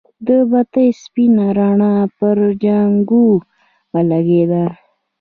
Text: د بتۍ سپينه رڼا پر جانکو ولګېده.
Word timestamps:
د 0.27 0.29
بتۍ 0.51 0.89
سپينه 1.03 1.45
رڼا 1.57 1.93
پر 2.17 2.37
جانکو 2.63 3.23
ولګېده. 3.93 4.65